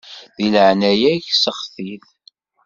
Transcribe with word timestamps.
Di 0.35 0.47
leɛnaya-k 0.53 1.25
seɣti-t. 1.35 2.05